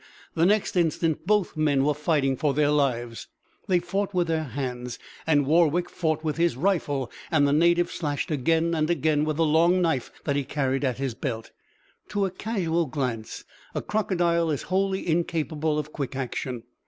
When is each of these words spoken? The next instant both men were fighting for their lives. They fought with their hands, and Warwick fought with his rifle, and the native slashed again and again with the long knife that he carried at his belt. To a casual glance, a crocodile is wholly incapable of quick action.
The 0.33 0.47
next 0.47 0.75
instant 0.75 1.27
both 1.27 1.55
men 1.55 1.83
were 1.83 1.93
fighting 1.93 2.35
for 2.35 2.55
their 2.55 2.71
lives. 2.71 3.27
They 3.67 3.77
fought 3.77 4.15
with 4.15 4.25
their 4.25 4.45
hands, 4.45 4.97
and 5.27 5.45
Warwick 5.45 5.91
fought 5.91 6.23
with 6.23 6.37
his 6.37 6.57
rifle, 6.57 7.11
and 7.29 7.47
the 7.47 7.53
native 7.53 7.91
slashed 7.91 8.31
again 8.31 8.73
and 8.73 8.89
again 8.89 9.25
with 9.25 9.37
the 9.37 9.45
long 9.45 9.79
knife 9.79 10.11
that 10.23 10.35
he 10.35 10.43
carried 10.43 10.83
at 10.83 10.97
his 10.97 11.13
belt. 11.13 11.51
To 12.07 12.25
a 12.25 12.31
casual 12.31 12.87
glance, 12.87 13.43
a 13.75 13.81
crocodile 13.83 14.49
is 14.49 14.63
wholly 14.73 15.07
incapable 15.07 15.77
of 15.77 15.93
quick 15.93 16.15
action. 16.15 16.63